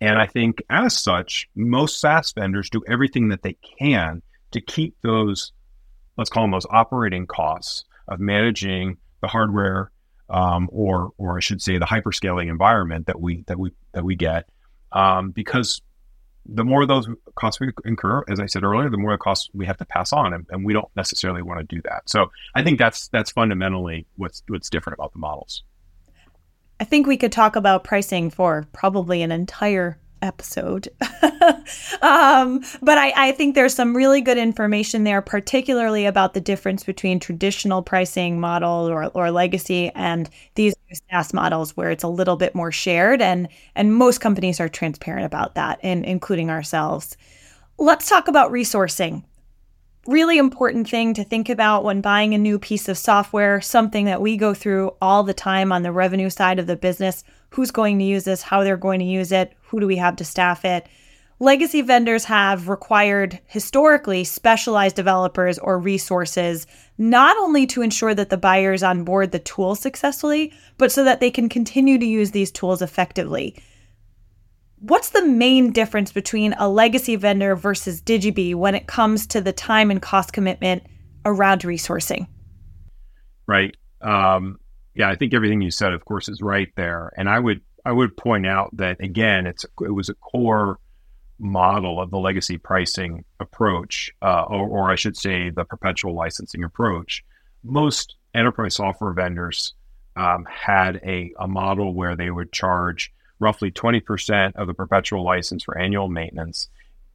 And 0.00 0.18
I 0.18 0.26
think 0.26 0.64
as 0.68 0.98
such, 0.98 1.48
most 1.54 2.00
SaaS 2.00 2.32
vendors 2.32 2.70
do 2.70 2.82
everything 2.88 3.28
that 3.28 3.42
they 3.42 3.56
can 3.78 4.20
to 4.50 4.60
keep 4.60 4.96
those, 5.04 5.52
let's 6.16 6.28
call 6.28 6.42
them 6.42 6.50
those 6.50 6.66
operating 6.68 7.24
costs 7.24 7.84
of 8.08 8.18
managing 8.18 8.96
the 9.20 9.28
hardware 9.28 9.92
um, 10.28 10.68
or 10.72 11.12
or 11.18 11.36
I 11.36 11.40
should 11.40 11.62
say 11.62 11.78
the 11.78 11.86
hyperscaling 11.86 12.50
environment 12.50 13.06
that 13.06 13.20
we 13.20 13.44
that 13.46 13.60
we 13.60 13.70
that 13.92 14.02
we 14.02 14.16
get 14.16 14.48
um, 14.90 15.30
because 15.30 15.82
the 16.46 16.64
more 16.64 16.86
those 16.86 17.08
costs 17.34 17.60
we 17.60 17.70
incur, 17.84 18.24
as 18.28 18.40
I 18.40 18.46
said 18.46 18.64
earlier, 18.64 18.88
the 18.90 18.96
more 18.96 19.12
the 19.12 19.18
costs 19.18 19.50
we 19.54 19.66
have 19.66 19.76
to 19.78 19.84
pass 19.84 20.12
on, 20.12 20.32
and, 20.32 20.46
and 20.50 20.64
we 20.64 20.72
don't 20.72 20.88
necessarily 20.96 21.42
want 21.42 21.60
to 21.60 21.74
do 21.76 21.80
that. 21.82 22.08
So 22.08 22.30
I 22.54 22.62
think 22.62 22.78
that's 22.78 23.08
that's 23.08 23.30
fundamentally 23.30 24.06
what's 24.16 24.42
what's 24.48 24.70
different 24.70 24.98
about 24.98 25.12
the 25.12 25.18
models. 25.18 25.62
I 26.80 26.84
think 26.84 27.06
we 27.06 27.18
could 27.18 27.32
talk 27.32 27.56
about 27.56 27.84
pricing 27.84 28.30
for 28.30 28.66
probably 28.72 29.22
an 29.22 29.30
entire 29.30 29.98
episode. 30.22 30.88
um, 32.02 32.62
but 32.82 32.98
I, 32.98 33.12
I, 33.16 33.32
think 33.32 33.54
there's 33.54 33.74
some 33.74 33.96
really 33.96 34.20
good 34.20 34.38
information 34.38 35.04
there, 35.04 35.22
particularly 35.22 36.06
about 36.06 36.34
the 36.34 36.40
difference 36.40 36.84
between 36.84 37.20
traditional 37.20 37.82
pricing 37.82 38.40
model 38.40 38.88
or, 38.88 39.06
or 39.06 39.30
legacy 39.30 39.90
and 39.94 40.28
these 40.54 40.74
SaaS 41.10 41.32
models 41.32 41.76
where 41.76 41.90
it's 41.90 42.04
a 42.04 42.08
little 42.08 42.36
bit 42.36 42.54
more 42.54 42.72
shared 42.72 43.22
and 43.22 43.48
and 43.74 43.94
most 43.94 44.20
companies 44.20 44.60
are 44.60 44.68
transparent 44.68 45.26
about 45.26 45.54
that, 45.54 45.78
and 45.82 46.04
including 46.04 46.50
ourselves. 46.50 47.16
Let's 47.78 48.08
talk 48.08 48.28
about 48.28 48.52
resourcing 48.52 49.24
really 50.06 50.38
important 50.38 50.88
thing 50.88 51.14
to 51.14 51.24
think 51.24 51.48
about 51.48 51.84
when 51.84 52.00
buying 52.00 52.34
a 52.34 52.38
new 52.38 52.58
piece 52.58 52.88
of 52.88 52.98
software, 52.98 53.60
something 53.60 54.06
that 54.06 54.20
we 54.20 54.36
go 54.36 54.54
through 54.54 54.92
all 55.00 55.22
the 55.22 55.34
time 55.34 55.72
on 55.72 55.82
the 55.82 55.92
revenue 55.92 56.30
side 56.30 56.58
of 56.58 56.66
the 56.66 56.76
business. 56.76 57.22
Who's 57.50 57.70
going 57.70 57.98
to 57.98 58.04
use 58.04 58.24
this? 58.24 58.42
How 58.42 58.64
they're 58.64 58.76
going 58.76 59.00
to 59.00 59.06
use 59.06 59.32
it? 59.32 59.52
Who 59.70 59.80
do 59.80 59.86
we 59.86 59.96
have 59.96 60.16
to 60.16 60.24
staff 60.24 60.64
it? 60.64 60.86
Legacy 61.38 61.80
vendors 61.80 62.24
have 62.26 62.68
required 62.68 63.38
historically 63.46 64.24
specialized 64.24 64.94
developers 64.94 65.58
or 65.58 65.78
resources, 65.78 66.66
not 66.98 67.36
only 67.38 67.66
to 67.68 67.80
ensure 67.80 68.14
that 68.14 68.28
the 68.28 68.36
buyers 68.36 68.82
on 68.82 69.04
board 69.04 69.32
the 69.32 69.38
tool 69.38 69.74
successfully, 69.74 70.52
but 70.76 70.92
so 70.92 71.02
that 71.04 71.20
they 71.20 71.30
can 71.30 71.48
continue 71.48 71.98
to 71.98 72.04
use 72.04 72.32
these 72.32 72.50
tools 72.50 72.82
effectively. 72.82 73.56
What's 74.80 75.10
the 75.10 75.24
main 75.24 75.72
difference 75.72 76.12
between 76.12 76.52
a 76.54 76.68
legacy 76.68 77.16
vendor 77.16 77.54
versus 77.54 78.02
Digibee 78.02 78.54
when 78.54 78.74
it 78.74 78.86
comes 78.86 79.26
to 79.28 79.40
the 79.40 79.52
time 79.52 79.90
and 79.90 80.02
cost 80.02 80.32
commitment 80.32 80.82
around 81.24 81.62
resourcing? 81.62 82.26
Right. 83.46 83.76
Um, 84.02 84.58
yeah, 84.94 85.08
I 85.08 85.14
think 85.14 85.32
everything 85.32 85.60
you 85.60 85.70
said, 85.70 85.94
of 85.94 86.04
course, 86.04 86.28
is 86.28 86.42
right 86.42 86.68
there. 86.76 87.12
And 87.16 87.28
I 87.28 87.38
would 87.38 87.60
I 87.84 87.92
would 87.92 88.16
point 88.16 88.46
out 88.46 88.76
that 88.76 89.00
again, 89.00 89.46
it's 89.46 89.64
it 89.80 89.94
was 89.94 90.08
a 90.08 90.14
core 90.14 90.78
model 91.38 92.00
of 92.00 92.10
the 92.10 92.18
legacy 92.18 92.58
pricing 92.58 93.24
approach, 93.40 94.12
uh, 94.22 94.42
or, 94.42 94.68
or 94.68 94.90
I 94.90 94.96
should 94.96 95.16
say, 95.16 95.50
the 95.50 95.64
perpetual 95.64 96.14
licensing 96.14 96.62
approach. 96.62 97.24
Most 97.64 98.16
enterprise 98.34 98.76
software 98.76 99.12
vendors 99.12 99.74
um, 100.16 100.46
had 100.48 100.96
a, 100.96 101.32
a 101.38 101.48
model 101.48 101.94
where 101.94 102.16
they 102.16 102.30
would 102.30 102.52
charge 102.52 103.12
roughly 103.38 103.70
20% 103.70 104.54
of 104.56 104.66
the 104.66 104.74
perpetual 104.74 105.24
license 105.24 105.64
for 105.64 105.78
annual 105.78 106.08
maintenance. 106.08 106.68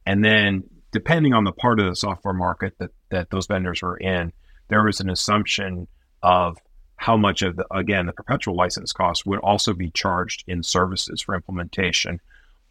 And 0.04 0.24
then, 0.24 0.64
depending 0.90 1.32
on 1.32 1.44
the 1.44 1.52
part 1.52 1.78
of 1.78 1.88
the 1.88 1.96
software 1.96 2.34
market 2.34 2.74
that, 2.78 2.90
that 3.10 3.30
those 3.30 3.46
vendors 3.46 3.82
were 3.82 3.96
in, 3.96 4.32
there 4.68 4.84
was 4.84 5.00
an 5.00 5.08
assumption 5.08 5.86
of 6.22 6.58
how 6.96 7.16
much 7.16 7.42
of 7.42 7.56
the, 7.56 7.66
again, 7.74 8.06
the 8.06 8.12
perpetual 8.12 8.56
license 8.56 8.92
cost 8.92 9.26
would 9.26 9.38
also 9.40 9.72
be 9.74 9.90
charged 9.90 10.44
in 10.46 10.62
services 10.62 11.20
for 11.20 11.34
implementation, 11.34 12.20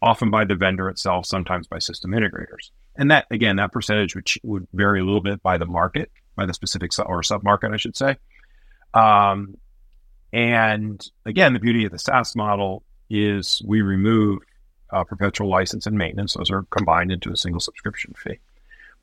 often 0.02 0.30
by 0.30 0.44
the 0.44 0.54
vendor 0.54 0.88
itself, 0.88 1.26
sometimes 1.26 1.66
by 1.66 1.78
system 1.78 2.10
integrators. 2.10 2.70
And 2.96 3.10
that, 3.10 3.26
again, 3.30 3.56
that 3.56 3.72
percentage 3.72 4.14
would, 4.14 4.28
would 4.42 4.66
vary 4.72 5.00
a 5.00 5.04
little 5.04 5.20
bit 5.20 5.42
by 5.42 5.58
the 5.58 5.66
market, 5.66 6.10
by 6.34 6.46
the 6.46 6.54
specific 6.54 6.92
su- 6.92 7.02
or 7.02 7.22
submarket, 7.22 7.72
I 7.72 7.76
should 7.76 7.96
say. 7.96 8.16
Um, 8.94 9.58
and 10.32 11.06
again, 11.24 11.52
the 11.52 11.60
beauty 11.60 11.84
of 11.84 11.92
the 11.92 11.98
SaaS 11.98 12.34
model 12.34 12.82
is 13.08 13.62
we 13.64 13.82
remove 13.82 14.40
uh, 14.90 15.04
perpetual 15.04 15.48
license 15.48 15.86
and 15.86 15.96
maintenance. 15.96 16.34
Those 16.34 16.50
are 16.50 16.64
combined 16.70 17.12
into 17.12 17.32
a 17.32 17.36
single 17.36 17.60
subscription 17.60 18.14
fee. 18.16 18.38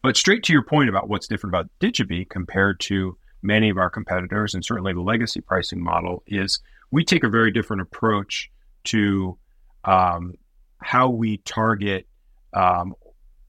But 0.02 0.18
straight 0.18 0.44
to 0.44 0.54
your 0.54 0.64
point 0.64 0.90
about 0.90 1.08
what's 1.08 1.28
different 1.28 1.56
about 1.56 1.70
Digibee 1.80 2.28
compared 2.28 2.80
to 2.82 3.18
many 3.44 3.70
of 3.70 3.78
our 3.78 3.90
competitors, 3.90 4.54
and 4.54 4.64
certainly 4.64 4.94
the 4.94 5.02
legacy 5.02 5.42
pricing 5.42 5.84
model, 5.84 6.24
is 6.28 6.60
we 6.92 7.04
take 7.04 7.24
a 7.24 7.30
very 7.30 7.52
different 7.52 7.82
approach 7.82 8.50
to 8.86 9.38
um, 9.84 10.34
how 10.78 11.10
we 11.10 11.38
target 11.38 12.08
um, 12.54 12.94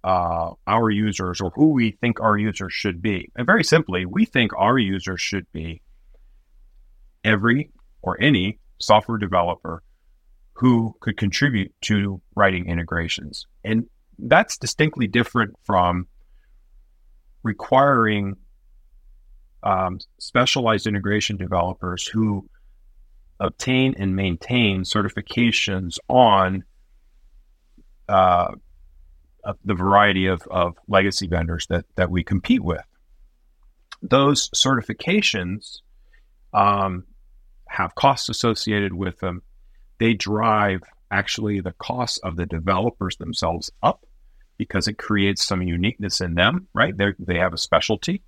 uh, 0.02 0.50
our 0.66 0.90
users 0.90 1.40
or 1.40 1.50
who 1.54 1.68
we 1.72 1.92
think 1.92 2.20
our 2.20 2.36
users 2.36 2.72
should 2.72 3.00
be. 3.00 3.30
And 3.36 3.46
very 3.46 3.64
simply, 3.64 4.04
we 4.04 4.24
think 4.24 4.52
our 4.56 4.78
users 4.78 5.20
should 5.20 5.50
be 5.52 5.82
every 7.24 7.70
or 8.02 8.20
any 8.20 8.58
software 8.78 9.18
developer 9.18 9.82
who 10.54 10.94
could 11.00 11.16
contribute 11.16 11.72
to 11.82 12.20
writing 12.36 12.66
integrations. 12.66 13.46
And 13.64 13.86
that's 14.18 14.56
distinctly 14.56 15.06
different 15.06 15.54
from 15.64 16.06
requiring 17.42 18.36
um, 19.64 19.98
specialized 20.18 20.86
integration 20.86 21.36
developers 21.36 22.06
who 22.06 22.48
obtain 23.40 23.94
and 23.98 24.14
maintain 24.14 24.82
certifications 24.82 25.98
on 26.08 26.62
uh, 28.08 28.52
the 29.64 29.74
variety 29.74 30.26
of, 30.26 30.42
of 30.50 30.76
legacy 30.86 31.26
vendors 31.26 31.66
that, 31.68 31.84
that 31.96 32.10
we 32.10 32.22
compete 32.22 32.62
with. 32.62 32.84
Those 34.02 34.50
certifications 34.50 35.78
um, 36.52 37.04
have 37.66 37.94
costs 37.94 38.28
associated 38.28 38.92
with 38.92 39.18
them 39.18 39.42
they 39.98 40.14
drive 40.14 40.82
actually 41.10 41.60
the 41.60 41.72
costs 41.72 42.18
of 42.18 42.36
the 42.36 42.46
developers 42.46 43.16
themselves 43.16 43.70
up 43.82 44.04
because 44.56 44.88
it 44.88 44.98
creates 44.98 45.44
some 45.44 45.62
uniqueness 45.62 46.20
in 46.20 46.34
them, 46.34 46.68
right? 46.74 46.96
They 46.96 47.12
they 47.18 47.38
have 47.38 47.52
a 47.52 47.58
specialty, 47.58 48.22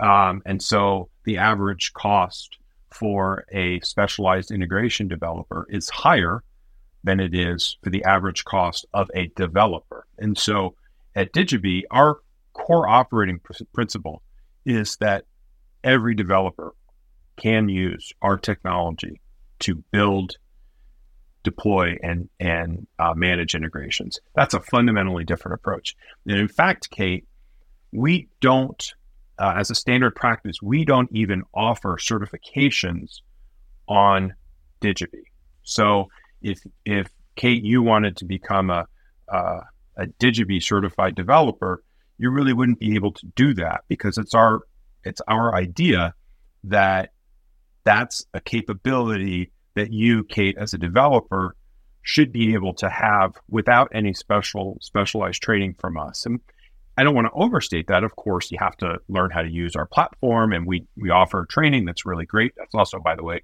um, 0.00 0.42
and 0.46 0.62
so 0.62 1.08
the 1.24 1.38
average 1.38 1.92
cost 1.92 2.58
for 2.92 3.44
a 3.52 3.80
specialized 3.80 4.50
integration 4.50 5.08
developer 5.08 5.66
is 5.70 5.88
higher 5.88 6.42
than 7.04 7.20
it 7.20 7.34
is 7.34 7.76
for 7.82 7.90
the 7.90 8.04
average 8.04 8.44
cost 8.44 8.86
of 8.92 9.08
a 9.14 9.28
developer. 9.36 10.06
And 10.18 10.36
so 10.36 10.74
at 11.14 11.32
Digibee, 11.32 11.82
our 11.90 12.18
core 12.52 12.88
operating 12.88 13.38
pr- 13.38 13.52
principle 13.72 14.22
is 14.64 14.96
that 14.96 15.24
every 15.82 16.14
developer 16.14 16.74
can 17.36 17.68
use 17.68 18.12
our 18.20 18.36
technology 18.36 19.20
to 19.60 19.76
build 19.92 20.36
deploy 21.42 21.96
and 22.02 22.28
and 22.38 22.86
uh, 22.98 23.14
manage 23.14 23.54
integrations. 23.54 24.20
That's 24.34 24.52
a 24.52 24.60
fundamentally 24.60 25.24
different 25.24 25.54
approach. 25.54 25.96
And 26.26 26.38
in 26.38 26.48
fact, 26.48 26.90
Cait, 26.90 27.26
we 27.92 28.28
don't, 28.40 28.94
uh, 29.40 29.54
as 29.56 29.70
a 29.70 29.74
standard 29.74 30.14
practice, 30.14 30.60
we 30.62 30.84
don't 30.84 31.08
even 31.12 31.42
offer 31.54 31.96
certifications 31.96 33.20
on 33.88 34.34
Digibee. 34.80 35.24
So 35.62 36.08
if 36.42 36.60
if 36.84 37.08
Cait, 37.36 37.64
you 37.64 37.82
wanted 37.82 38.18
to 38.18 38.26
become 38.26 38.70
a 38.70 38.86
uh, 39.32 39.60
a 39.96 40.06
Digibee 40.06 40.62
certified 40.62 41.14
developer, 41.14 41.82
you 42.18 42.30
really 42.30 42.52
wouldn't 42.52 42.80
be 42.80 42.94
able 42.94 43.12
to 43.12 43.26
do 43.34 43.54
that 43.54 43.82
because 43.88 44.18
it's 44.18 44.34
our 44.34 44.60
it's 45.04 45.22
our 45.26 45.54
idea 45.54 46.14
that 46.64 47.12
that's 47.84 48.26
a 48.34 48.40
capability 48.40 49.50
that 49.74 49.90
you, 49.90 50.24
Cait, 50.24 50.58
as 50.58 50.74
a 50.74 50.78
developer, 50.78 51.56
should 52.02 52.30
be 52.30 52.52
able 52.52 52.74
to 52.74 52.90
have 52.90 53.38
without 53.48 53.88
any 53.94 54.12
special 54.12 54.76
specialized 54.82 55.42
training 55.42 55.74
from 55.78 55.96
us. 55.96 56.26
And 56.26 56.40
I 57.00 57.02
don't 57.02 57.14
want 57.14 57.28
to 57.28 57.32
overstate 57.32 57.86
that. 57.86 58.04
Of 58.04 58.14
course, 58.16 58.50
you 58.50 58.58
have 58.60 58.76
to 58.76 58.98
learn 59.08 59.30
how 59.30 59.40
to 59.40 59.50
use 59.50 59.74
our 59.74 59.86
platform, 59.86 60.52
and 60.52 60.66
we 60.66 60.86
we 60.98 61.08
offer 61.08 61.46
training 61.46 61.86
that's 61.86 62.04
really 62.04 62.26
great. 62.26 62.52
That's 62.58 62.74
also, 62.74 62.98
by 62.98 63.16
the 63.16 63.22
way, 63.22 63.40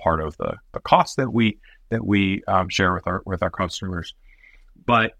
part 0.00 0.22
of 0.22 0.38
the 0.38 0.56
the 0.72 0.80
cost 0.80 1.18
that 1.18 1.30
we 1.30 1.58
that 1.90 2.02
we 2.02 2.42
um, 2.48 2.70
share 2.70 2.94
with 2.94 3.06
our 3.06 3.22
with 3.26 3.42
our 3.42 3.50
customers. 3.50 4.14
But 4.86 5.18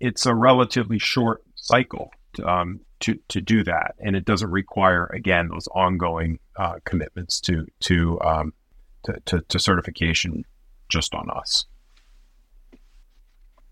it's 0.00 0.26
a 0.26 0.34
relatively 0.34 0.98
short 0.98 1.44
cycle 1.54 2.10
um, 2.44 2.80
to 3.00 3.16
to 3.28 3.40
do 3.40 3.62
that, 3.62 3.94
and 4.00 4.16
it 4.16 4.24
doesn't 4.24 4.50
require 4.50 5.06
again 5.14 5.46
those 5.46 5.68
ongoing 5.68 6.40
uh, 6.56 6.80
commitments 6.84 7.40
to 7.42 7.68
to, 7.82 8.20
um, 8.22 8.52
to 9.04 9.20
to 9.26 9.40
to 9.42 9.60
certification 9.60 10.44
just 10.88 11.14
on 11.14 11.30
us. 11.30 11.66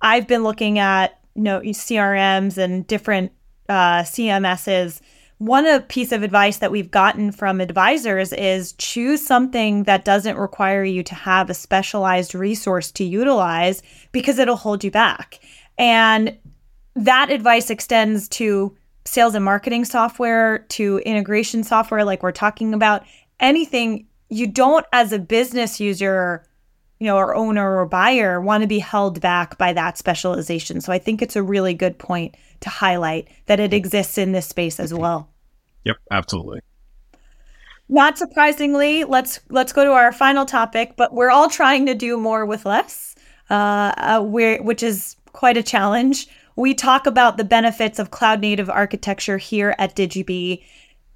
I've 0.00 0.28
been 0.28 0.44
looking 0.44 0.78
at 0.78 1.18
know 1.34 1.60
CRMs 1.60 2.58
and 2.58 2.86
different 2.86 3.32
uh, 3.68 4.02
CMSs. 4.02 5.00
One 5.38 5.82
piece 5.82 6.12
of 6.12 6.22
advice 6.22 6.58
that 6.58 6.70
we've 6.70 6.90
gotten 6.90 7.32
from 7.32 7.60
advisors 7.60 8.32
is 8.32 8.72
choose 8.74 9.24
something 9.24 9.82
that 9.84 10.04
doesn't 10.04 10.38
require 10.38 10.84
you 10.84 11.02
to 11.02 11.14
have 11.14 11.50
a 11.50 11.54
specialized 11.54 12.34
resource 12.34 12.92
to 12.92 13.04
utilize 13.04 13.82
because 14.12 14.38
it'll 14.38 14.56
hold 14.56 14.84
you 14.84 14.90
back. 14.90 15.40
And 15.76 16.38
that 16.94 17.30
advice 17.30 17.70
extends 17.70 18.28
to 18.28 18.76
sales 19.04 19.34
and 19.34 19.44
marketing 19.44 19.84
software, 19.84 20.60
to 20.70 20.98
integration 20.98 21.64
software, 21.64 22.04
like 22.04 22.22
we're 22.22 22.32
talking 22.32 22.72
about. 22.72 23.04
Anything 23.40 24.06
you 24.30 24.46
don't, 24.46 24.86
as 24.92 25.12
a 25.12 25.18
business 25.18 25.80
user, 25.80 26.44
you 27.04 27.11
know, 27.11 27.18
or 27.18 27.34
owner 27.34 27.78
or 27.78 27.84
buyer, 27.84 28.40
want 28.40 28.62
to 28.62 28.66
be 28.66 28.78
held 28.78 29.20
back 29.20 29.58
by 29.58 29.75
that 29.75 29.99
specialization. 29.99 30.80
So 30.80 30.90
I 30.90 30.99
think 30.99 31.20
it's 31.20 31.37
a 31.37 31.42
really 31.42 31.75
good 31.75 31.99
point 31.99 32.34
to 32.61 32.70
highlight 32.70 33.28
that 33.44 33.61
it 33.61 33.75
exists 33.75 34.16
in 34.16 34.32
this 34.32 34.46
space 34.46 34.80
as 34.80 34.94
well. 34.94 35.28
Yep, 35.84 35.96
absolutely. 36.11 36.61
Not 37.90 38.16
surprisingly, 38.16 39.04
let's 39.04 39.38
let's 39.50 39.75
go 39.75 39.84
to 39.84 39.90
our 39.90 40.12
final 40.12 40.46
topic. 40.46 40.94
But 40.96 41.12
we're 41.12 41.28
all 41.28 41.50
trying 41.50 41.84
to 41.84 41.94
do 41.94 42.16
more 42.16 42.46
with 42.46 42.64
less, 42.64 43.14
uh, 43.50 43.92
uh, 43.99 44.23
which 44.23 44.82
is 44.82 45.16
quite 45.34 45.58
a 45.58 45.62
challenge. 45.62 46.26
We 46.56 46.73
talk 46.73 47.06
about 47.06 47.37
the 47.37 47.44
benefits 47.44 47.99
of 47.99 48.12
cloud 48.12 48.40
native 48.40 48.70
architecture 48.70 49.37
here 49.37 49.75
at 49.78 49.94
Digibee. 49.94 50.64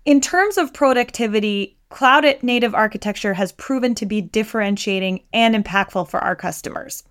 In 0.05 0.21
terms 0.21 0.59
of 0.59 0.75
productivity, 0.75 1.78
cloud 1.89 2.25
native 2.43 2.75
architecture 2.75 3.35
has 3.35 3.53
proven 3.53 3.95
to 3.97 4.07
be 4.07 4.21
differentiating 4.21 5.23
and 5.33 5.55
impactful 5.55 6.09
for 6.09 6.21
our 6.21 6.37
customers. 6.37 7.03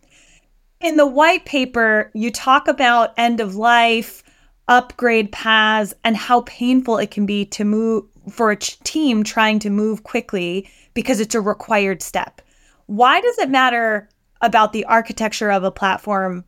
In 0.79 0.97
the 0.97 1.07
white 1.07 1.45
paper, 1.45 2.11
you 2.13 2.31
talk 2.31 2.67
about 2.67 3.13
end 3.17 3.39
of 3.39 3.55
life, 3.55 4.23
upgrade 4.67 5.31
paths, 5.31 5.93
and 6.03 6.15
how 6.15 6.41
painful 6.41 6.97
it 6.97 7.11
can 7.11 7.25
be 7.25 7.45
to 7.45 7.65
move 7.65 8.05
for 8.29 8.51
a 8.51 8.55
team 8.55 9.23
trying 9.23 9.59
to 9.59 9.69
move 9.69 10.03
quickly 10.03 10.69
because 10.93 11.19
it's 11.19 11.35
a 11.35 11.41
required 11.41 12.01
step. 12.01 12.41
Why 12.85 13.21
does 13.21 13.37
it 13.39 13.49
matter 13.49 14.09
about 14.41 14.73
the 14.73 14.85
architecture 14.85 15.49
of 15.49 15.63
a 15.63 15.71
platform 15.71 16.43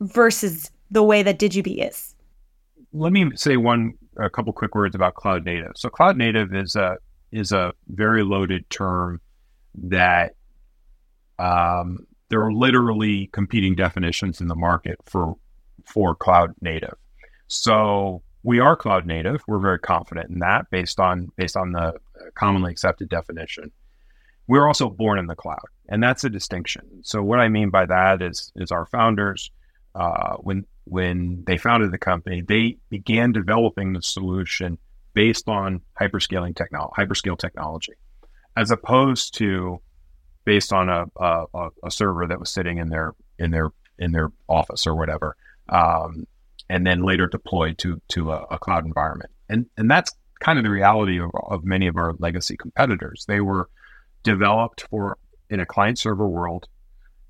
versus 0.00 0.70
the 0.90 1.02
way 1.02 1.22
that 1.22 1.38
Digibee 1.38 1.88
is. 1.88 2.14
Let 2.92 3.12
me 3.12 3.30
say 3.34 3.56
one 3.56 3.94
a 4.18 4.28
couple 4.28 4.52
quick 4.52 4.74
words 4.74 4.94
about 4.94 5.14
cloud 5.14 5.44
native. 5.44 5.72
So 5.76 5.88
cloud 5.88 6.18
native 6.18 6.54
is 6.54 6.76
a 6.76 6.96
is 7.32 7.52
a 7.52 7.72
very 7.88 8.22
loaded 8.22 8.68
term 8.70 9.20
that 9.74 10.34
um, 11.38 12.06
there 12.28 12.42
are 12.42 12.52
literally 12.52 13.28
competing 13.32 13.74
definitions 13.74 14.40
in 14.40 14.48
the 14.48 14.54
market 14.54 14.98
for 15.06 15.36
for 15.84 16.14
cloud 16.14 16.54
native. 16.60 16.94
So 17.48 18.22
we 18.42 18.60
are 18.60 18.76
cloud 18.76 19.06
native. 19.06 19.42
We're 19.46 19.58
very 19.58 19.78
confident 19.78 20.30
in 20.30 20.38
that 20.40 20.66
based 20.70 21.00
on 21.00 21.28
based 21.36 21.56
on 21.56 21.72
the 21.72 21.94
commonly 22.34 22.70
accepted 22.70 23.08
definition. 23.08 23.72
We're 24.46 24.66
also 24.66 24.90
born 24.90 25.18
in 25.18 25.26
the 25.26 25.34
cloud, 25.34 25.64
and 25.88 26.02
that's 26.02 26.24
a 26.24 26.30
distinction. 26.30 26.82
So 27.02 27.22
what 27.22 27.40
I 27.40 27.48
mean 27.48 27.70
by 27.70 27.86
that 27.86 28.22
is 28.22 28.52
is 28.56 28.70
our 28.70 28.86
founders 28.86 29.50
uh, 29.94 30.36
when 30.36 30.64
when 30.84 31.44
they 31.46 31.56
founded 31.56 31.92
the 31.92 31.98
company, 31.98 32.42
they 32.42 32.78
began 32.90 33.32
developing 33.32 33.92
the 33.92 34.02
solution 34.02 34.78
based 35.14 35.48
on 35.48 35.80
hyperscaling 36.00 36.56
technology, 36.56 36.92
hyperscale 36.96 37.38
technology, 37.38 37.92
as 38.56 38.70
opposed 38.70 39.34
to 39.34 39.80
based 40.44 40.72
on 40.72 40.88
a, 40.88 41.04
a, 41.16 41.68
a, 41.84 41.90
server 41.90 42.26
that 42.26 42.40
was 42.40 42.50
sitting 42.50 42.78
in 42.78 42.88
their 42.88 43.14
in 43.38 43.50
their 43.50 43.70
in 43.98 44.12
their 44.12 44.32
office 44.48 44.86
or 44.86 44.94
whatever, 44.94 45.36
um, 45.68 46.26
and 46.68 46.86
then 46.86 47.02
later 47.02 47.26
deployed 47.26 47.78
to 47.78 48.00
to 48.08 48.32
a, 48.32 48.42
a, 48.50 48.58
cloud 48.58 48.84
environment. 48.84 49.30
And 49.48 49.66
and 49.76 49.90
that's 49.90 50.10
kind 50.40 50.58
of 50.58 50.64
the 50.64 50.70
reality 50.70 51.20
of, 51.20 51.30
of 51.34 51.64
many 51.64 51.86
of 51.86 51.96
our 51.96 52.14
legacy 52.18 52.56
competitors. 52.56 53.24
They 53.28 53.40
were 53.40 53.68
developed 54.24 54.86
for 54.90 55.18
in 55.50 55.60
a 55.60 55.66
client 55.66 55.98
server 55.98 56.26
world, 56.26 56.66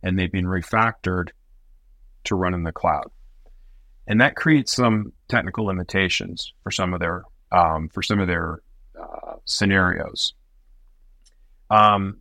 and 0.02 0.18
they've 0.18 0.32
been 0.32 0.46
refactored 0.46 1.30
to 2.24 2.34
run 2.34 2.54
in 2.54 2.62
the 2.62 2.72
cloud. 2.72 3.10
And 4.06 4.20
that 4.20 4.36
creates 4.36 4.72
some 4.72 5.12
technical 5.28 5.66
limitations 5.66 6.52
for 6.62 6.70
some 6.70 6.94
of 6.94 7.00
their 7.00 7.22
um, 7.52 7.88
for 7.88 8.02
some 8.02 8.18
of 8.18 8.26
their 8.26 8.60
uh, 9.00 9.34
scenarios. 9.44 10.34
Um, 11.70 12.18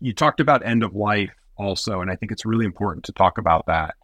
you 0.00 0.12
talked 0.12 0.40
about 0.40 0.64
end 0.66 0.82
of 0.82 0.94
life 0.94 1.34
also, 1.56 2.00
and 2.00 2.10
I 2.10 2.16
think 2.16 2.32
it's 2.32 2.46
really 2.46 2.64
important 2.64 3.04
to 3.06 3.12
talk 3.12 3.38
about 3.38 3.66
that. 3.66 3.94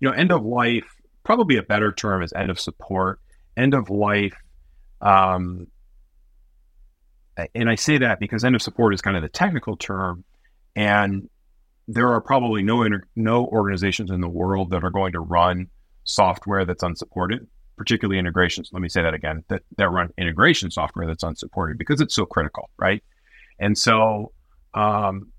You 0.00 0.08
know, 0.08 0.14
end 0.14 0.32
of 0.32 0.44
life, 0.44 0.86
probably 1.22 1.56
a 1.56 1.62
better 1.62 1.92
term 1.92 2.22
is 2.22 2.32
end 2.32 2.50
of 2.50 2.60
support. 2.60 3.20
End 3.56 3.72
of 3.72 3.88
life, 3.88 4.34
um, 5.00 5.68
and 7.54 7.70
I 7.70 7.76
say 7.76 7.98
that 7.98 8.18
because 8.18 8.44
end 8.44 8.56
of 8.56 8.62
support 8.62 8.94
is 8.94 9.00
kind 9.00 9.16
of 9.16 9.22
the 9.22 9.28
technical 9.28 9.76
term, 9.76 10.24
and 10.74 11.28
there 11.86 12.12
are 12.12 12.20
probably 12.20 12.62
no 12.62 12.82
inter- 12.82 13.04
no 13.14 13.46
organizations 13.46 14.10
in 14.10 14.20
the 14.20 14.28
world 14.28 14.70
that 14.70 14.82
are 14.82 14.90
going 14.90 15.12
to 15.12 15.20
run 15.20 15.68
software 16.02 16.64
that's 16.64 16.82
unsupported, 16.82 17.46
particularly 17.76 18.18
integrations. 18.18 18.70
Let 18.72 18.82
me 18.82 18.88
say 18.88 19.02
that 19.02 19.14
again: 19.14 19.44
that 19.48 19.62
that 19.76 19.90
run 19.90 20.10
integration 20.18 20.70
software 20.70 21.06
that's 21.06 21.22
unsupported 21.22 21.78
because 21.78 22.00
it's 22.00 22.14
so 22.14 22.26
critical, 22.26 22.70
right? 22.78 23.02
And 23.58 23.76
so, 23.76 24.32
um, 24.74 25.32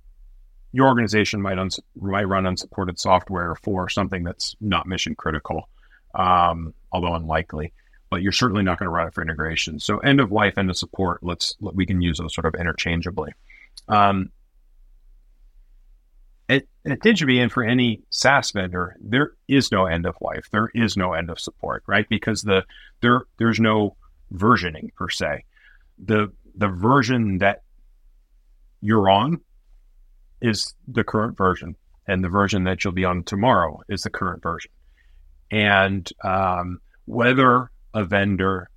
your 0.71 0.87
organization 0.87 1.41
might 1.41 1.57
uns- 1.57 1.79
might 1.95 2.27
run 2.27 2.45
unsupported 2.45 2.99
software 2.99 3.55
for 3.55 3.89
something 3.89 4.23
that's 4.23 4.55
not 4.59 4.87
mission 4.87 5.15
critical, 5.15 5.69
um, 6.13 6.73
although 6.91 7.15
unlikely. 7.15 7.73
But 8.09 8.21
you're 8.21 8.31
certainly 8.31 8.63
not 8.63 8.79
going 8.79 8.87
to 8.87 8.91
run 8.91 9.07
it 9.07 9.13
for 9.13 9.21
integration. 9.21 9.79
So, 9.79 9.97
end 9.99 10.19
of 10.19 10.31
life, 10.31 10.57
end 10.57 10.69
of 10.69 10.77
support. 10.77 11.23
Let's 11.23 11.55
we 11.59 11.85
can 11.85 12.01
use 12.01 12.17
those 12.17 12.33
sort 12.33 12.45
of 12.45 12.55
interchangeably. 12.55 13.31
Um, 13.87 14.31
at, 16.85 16.91
at 16.91 16.99
Digibee 16.99 17.41
and 17.41 17.51
for 17.51 17.63
any 17.63 18.01
SaaS 18.09 18.51
vendor, 18.51 18.95
there 18.99 19.33
is 19.47 19.71
no 19.71 19.85
end 19.85 20.05
of 20.05 20.15
life. 20.21 20.47
There 20.51 20.71
is 20.73 20.97
no 20.97 21.13
end 21.13 21.29
of 21.29 21.39
support, 21.39 21.83
right? 21.87 22.07
Because 22.09 22.41
the 22.41 22.63
there 23.01 23.21
there's 23.37 23.59
no 23.59 23.95
versioning 24.33 24.93
per 24.95 25.09
se. 25.09 25.45
The 26.03 26.31
the 26.55 26.67
version 26.67 27.39
that 27.39 27.63
you're 28.81 29.09
on 29.09 29.41
is 30.41 30.73
the 30.87 31.03
current 31.03 31.37
version, 31.37 31.75
and 32.07 32.23
the 32.23 32.29
version 32.29 32.65
that 32.65 32.83
you'll 32.83 32.93
be 32.93 33.05
on 33.05 33.23
tomorrow 33.23 33.81
is 33.89 34.03
the 34.03 34.09
current 34.09 34.43
version. 34.43 34.71
And 35.51 36.09
um, 36.23 36.79
whether 37.05 37.71
a 37.93 38.03
vendor 38.03 38.69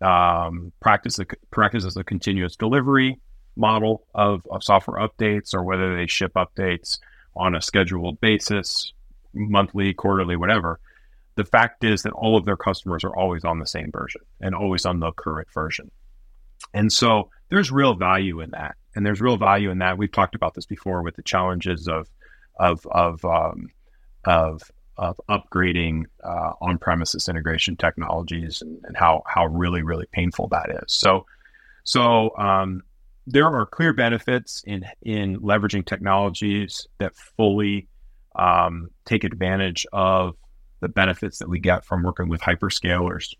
um, 0.00 0.72
practice 0.80 1.18
practices 1.50 1.96
a 1.96 2.04
continuous 2.04 2.56
delivery 2.56 3.20
model 3.60 4.06
of, 4.14 4.46
of 4.50 4.64
software 4.64 5.06
updates 5.06 5.54
or 5.54 5.62
whether 5.62 5.94
they 5.94 6.06
ship 6.06 6.32
updates 6.34 6.98
on 7.36 7.54
a 7.54 7.62
scheduled 7.62 8.20
basis, 8.20 8.92
monthly, 9.32 9.94
quarterly, 9.94 10.36
whatever. 10.36 10.80
The 11.36 11.44
fact 11.44 11.84
is 11.84 12.02
that 12.02 12.12
all 12.12 12.36
of 12.36 12.44
their 12.44 12.56
customers 12.56 13.04
are 13.04 13.14
always 13.14 13.44
on 13.44 13.60
the 13.60 13.66
same 13.66 13.92
version 13.92 14.22
and 14.40 14.54
always 14.54 14.84
on 14.84 14.98
the 14.98 15.12
current 15.12 15.48
version. 15.52 15.90
And 16.74 16.92
so 16.92 17.30
there's 17.48 17.70
real 17.70 17.94
value 17.94 18.40
in 18.40 18.50
that. 18.50 18.76
And 18.94 19.06
there's 19.06 19.20
real 19.20 19.36
value 19.36 19.70
in 19.70 19.78
that. 19.78 19.98
We've 19.98 20.10
talked 20.10 20.34
about 20.34 20.54
this 20.54 20.66
before 20.66 21.02
with 21.02 21.16
the 21.16 21.22
challenges 21.22 21.86
of 21.86 22.08
of 22.58 22.84
of 22.90 23.24
um, 23.24 23.70
of 24.24 24.62
of 24.96 25.18
upgrading 25.30 26.04
uh, 26.22 26.52
on-premises 26.60 27.28
integration 27.28 27.76
technologies 27.76 28.60
and, 28.60 28.84
and, 28.84 28.96
how 28.96 29.22
how 29.26 29.46
really 29.46 29.82
really 29.82 30.06
painful 30.12 30.48
that 30.48 30.68
is. 30.82 30.92
So 30.92 31.24
so 31.84 32.36
um, 32.36 32.82
there 33.26 33.46
are 33.46 33.66
clear 33.66 33.92
benefits 33.92 34.62
in 34.66 34.84
in 35.02 35.40
leveraging 35.40 35.86
technologies 35.86 36.86
that 36.98 37.14
fully 37.36 37.88
um, 38.34 38.90
take 39.04 39.24
advantage 39.24 39.86
of 39.92 40.36
the 40.80 40.88
benefits 40.88 41.38
that 41.38 41.48
we 41.48 41.58
get 41.58 41.84
from 41.84 42.02
working 42.02 42.28
with 42.28 42.40
hyperscalers. 42.40 43.34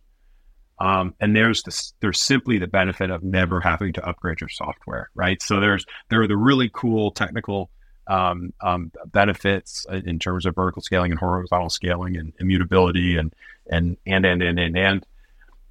Um, 0.78 1.14
and 1.20 1.36
there's 1.36 1.62
this, 1.62 1.92
there's 2.00 2.20
simply 2.20 2.58
the 2.58 2.66
benefit 2.66 3.10
of 3.10 3.22
never 3.22 3.60
having 3.60 3.92
to 3.94 4.06
upgrade 4.06 4.40
your 4.40 4.48
software, 4.48 5.10
right? 5.14 5.40
So 5.42 5.60
there's 5.60 5.84
there 6.08 6.22
are 6.22 6.28
the 6.28 6.36
really 6.36 6.70
cool 6.72 7.10
technical 7.10 7.70
um, 8.06 8.52
um, 8.62 8.90
benefits 9.06 9.86
in 9.90 10.18
terms 10.18 10.46
of 10.46 10.54
vertical 10.54 10.82
scaling 10.82 11.12
and 11.12 11.20
horizontal 11.20 11.70
scaling 11.70 12.16
and 12.16 12.32
immutability 12.40 13.16
and 13.16 13.34
and 13.70 13.96
and 14.06 14.24
and 14.24 14.42
and 14.42 14.58
and 14.58 14.76
and. 14.76 15.06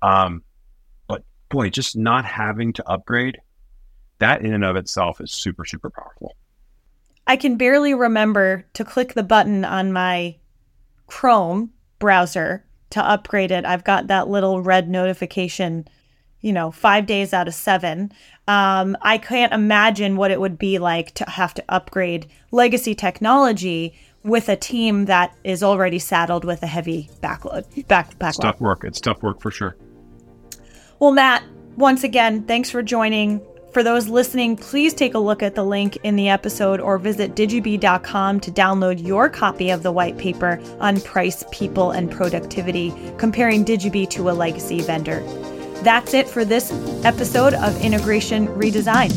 Um, 0.01 0.43
but 1.07 1.23
boy, 1.49 1.69
just 1.69 1.97
not 1.97 2.23
having 2.23 2.73
to 2.73 2.87
upgrade 2.87 3.39
that 4.19 4.41
in 4.41 4.53
and 4.53 4.63
of 4.63 4.75
itself 4.75 5.19
is 5.19 5.31
super, 5.31 5.65
super 5.65 5.89
powerful. 5.89 6.35
I 7.27 7.35
can 7.35 7.57
barely 7.57 7.93
remember 7.93 8.65
to 8.73 8.83
click 8.83 9.13
the 9.13 9.23
button 9.23 9.65
on 9.65 9.93
my 9.93 10.37
Chrome 11.07 11.71
browser 11.99 12.65
to 12.91 13.03
upgrade 13.03 13.51
it. 13.51 13.65
I've 13.65 13.83
got 13.83 14.07
that 14.07 14.27
little 14.27 14.61
red 14.61 14.89
notification, 14.89 15.87
you 16.41 16.51
know, 16.51 16.71
five 16.71 17.05
days 17.05 17.33
out 17.33 17.47
of 17.47 17.53
seven. 17.53 18.11
Um, 18.47 18.97
I 19.01 19.17
can't 19.17 19.53
imagine 19.53 20.15
what 20.15 20.31
it 20.31 20.39
would 20.39 20.57
be 20.57 20.79
like 20.79 21.13
to 21.15 21.29
have 21.29 21.53
to 21.55 21.63
upgrade 21.69 22.27
legacy 22.51 22.95
technology 22.95 23.93
with 24.23 24.49
a 24.49 24.55
team 24.55 25.05
that 25.05 25.35
is 25.43 25.63
already 25.63 25.99
saddled 25.99 26.43
with 26.43 26.63
a 26.63 26.67
heavy 26.67 27.09
backload. 27.21 27.87
Back, 27.87 28.17
backlog. 28.17 28.29
It's 28.29 28.37
tough 28.39 28.61
work. 28.61 28.83
It's 28.83 28.99
tough 28.99 29.21
work 29.21 29.39
for 29.39 29.51
sure. 29.51 29.77
Well, 30.99 31.11
Matt, 31.11 31.43
once 31.77 32.03
again, 32.03 32.43
thanks 32.43 32.69
for 32.69 32.81
joining. 32.81 33.39
For 33.71 33.83
those 33.83 34.07
listening, 34.07 34.57
please 34.57 34.95
take 34.95 35.13
a 35.13 35.19
look 35.19 35.43
at 35.43 35.53
the 35.53 35.63
link 35.63 35.97
in 36.03 36.15
the 36.15 36.29
episode 36.29 36.79
or 36.79 36.97
visit 36.97 37.35
digibee.com 37.35 38.39
to 38.39 38.51
download 38.51 39.05
your 39.05 39.29
copy 39.29 39.69
of 39.69 39.83
the 39.83 39.91
white 39.91 40.17
paper 40.17 40.59
on 40.79 40.99
price, 41.01 41.43
people, 41.51 41.91
and 41.91 42.09
productivity, 42.09 42.91
comparing 43.19 43.63
Digibee 43.63 44.09
to 44.09 44.29
a 44.29 44.31
legacy 44.31 44.81
vendor. 44.81 45.19
That's 45.83 46.15
it 46.15 46.27
for 46.27 46.43
this 46.43 46.71
episode 47.05 47.53
of 47.53 47.79
Integration 47.81 48.47
Redesigned. 48.47 49.13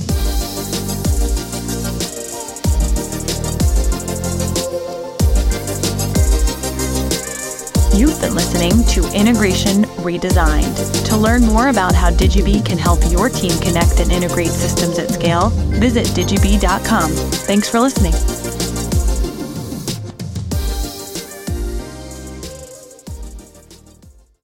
You've 7.98 8.20
been 8.20 8.34
listening 8.34 8.84
to 8.88 9.10
Integration 9.14 9.84
Redesigned. 10.02 11.06
To 11.08 11.16
learn 11.16 11.42
more 11.44 11.68
about 11.68 11.94
how 11.94 12.10
Digibee 12.10 12.64
can 12.64 12.78
help 12.78 13.00
your 13.10 13.28
team 13.28 13.58
connect 13.60 14.00
and 14.00 14.12
integrate 14.12 14.48
systems 14.48 14.98
at 14.98 15.10
scale, 15.10 15.50
visit 15.80 16.06
digibee.com. 16.08 17.10
Thanks 17.10 17.68
for 17.68 17.80
listening. 17.80 18.41